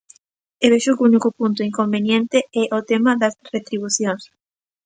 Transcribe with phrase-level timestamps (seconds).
[0.63, 4.23] E vexo que o único punto inconveniente é o tema das retribucións.